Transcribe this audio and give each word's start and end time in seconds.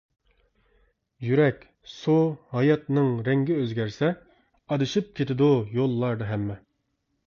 يۈرەك 1.27 1.67
سۇ 1.97 2.15
ھاياتنىڭ 2.55 3.13
رەڭگى 3.29 3.61
ئۆزگەرسە، 3.61 4.13
ئادىشىپ 4.67 5.17
كېتىدۇ 5.21 5.55
يوللاردا 5.81 6.35
ھەممە. 6.37 6.63